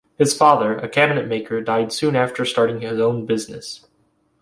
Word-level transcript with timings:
His 0.17 0.35
father, 0.35 0.77
a 0.79 0.89
cabinet 0.89 1.27
maker, 1.27 1.61
died 1.61 1.93
soon 1.93 2.15
after 2.15 2.43
starting 2.43 2.81
his 2.81 2.99
own 2.99 3.27
business. 3.27 3.85